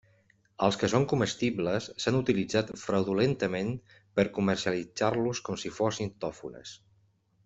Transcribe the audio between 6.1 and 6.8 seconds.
tòfones.